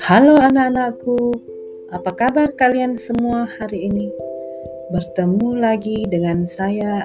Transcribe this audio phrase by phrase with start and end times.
[0.00, 1.36] Halo anak-anakku,
[1.92, 4.08] apa kabar kalian semua hari ini?
[4.88, 7.04] Bertemu lagi dengan saya,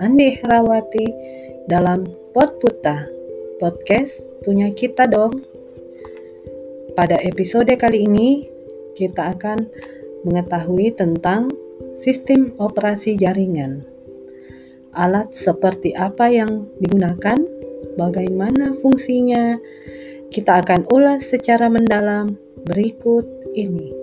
[0.00, 1.04] Andi Herawati,
[1.68, 3.04] dalam Podputa,
[3.60, 5.44] podcast punya kita dong.
[6.96, 8.48] Pada episode kali ini,
[8.96, 9.68] kita akan
[10.24, 11.52] mengetahui tentang
[11.92, 13.84] sistem operasi jaringan.
[14.96, 17.36] Alat seperti apa yang digunakan,
[18.00, 19.60] bagaimana fungsinya,
[20.30, 23.26] kita akan ulas secara mendalam berikut
[23.58, 23.99] ini.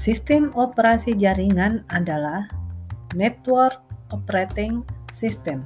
[0.00, 2.48] Sistem operasi jaringan adalah
[3.12, 3.84] Network
[4.16, 4.80] Operating
[5.12, 5.60] System,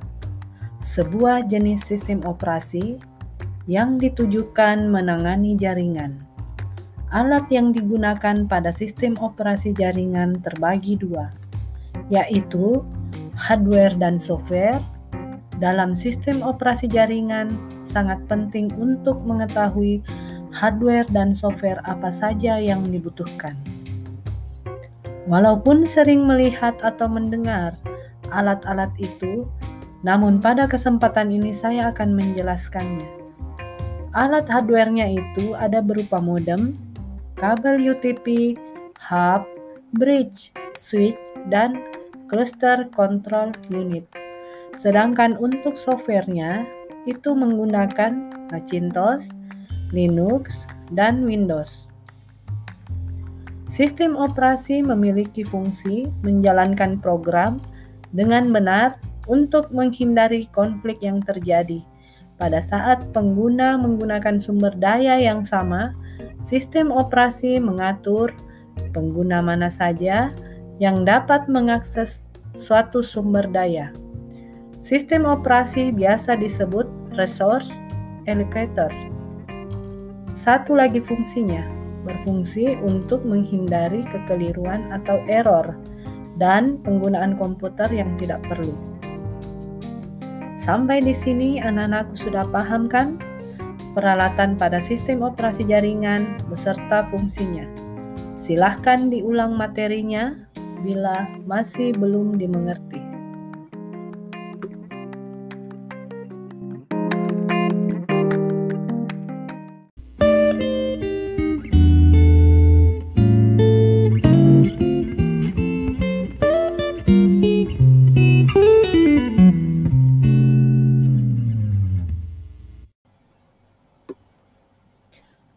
[0.83, 2.99] sebuah jenis sistem operasi
[3.71, 6.19] yang ditujukan menangani jaringan.
[7.15, 11.31] Alat yang digunakan pada sistem operasi jaringan terbagi dua,
[12.11, 12.83] yaitu
[13.39, 14.83] hardware dan software.
[15.63, 17.55] Dalam sistem operasi jaringan,
[17.87, 20.03] sangat penting untuk mengetahui
[20.51, 23.74] hardware dan software apa saja yang dibutuhkan.
[25.25, 27.81] Walaupun sering melihat atau mendengar
[28.29, 29.49] alat-alat itu,
[30.05, 33.09] namun pada kesempatan ini saya akan menjelaskannya.
[34.13, 36.77] Alat hardware-nya itu ada berupa modem,
[37.41, 38.55] kabel UTP,
[39.01, 39.49] hub,
[39.97, 41.81] bridge, switch, dan
[42.29, 44.05] cluster control unit.
[44.77, 46.69] Sedangkan untuk software-nya
[47.09, 49.33] itu menggunakan Macintosh,
[49.91, 51.94] Linux, dan Windows.
[53.75, 57.59] Sistem operasi memiliki fungsi menjalankan program
[58.15, 61.83] dengan benar untuk menghindari konflik yang terjadi.
[62.39, 65.91] Pada saat pengguna menggunakan sumber daya yang sama,
[66.47, 68.31] sistem operasi mengatur
[68.95, 70.31] pengguna mana saja
[70.79, 73.91] yang dapat mengakses suatu sumber daya.
[74.79, 76.87] Sistem operasi biasa disebut
[77.19, 77.75] resource
[78.31, 78.95] allocator.
[80.39, 81.74] Satu lagi fungsinya,
[82.05, 85.75] berfungsi untuk menghindari kekeliruan atau error
[86.39, 88.75] dan penggunaan komputer yang tidak perlu.
[90.65, 93.21] Sampai di sini anak-anakku sudah paham kan
[93.93, 97.69] peralatan pada sistem operasi jaringan beserta fungsinya.
[98.41, 100.33] Silahkan diulang materinya
[100.81, 103.04] bila masih belum dimengerti.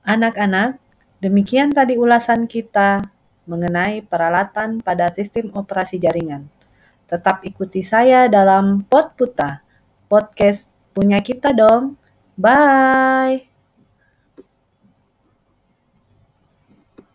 [0.07, 0.79] Anak-anak,
[1.19, 3.03] demikian tadi ulasan kita
[3.43, 6.47] mengenai peralatan pada sistem operasi jaringan.
[7.11, 9.59] Tetap ikuti saya dalam Podputa,
[10.07, 11.99] podcast punya kita dong.
[12.39, 13.56] Bye.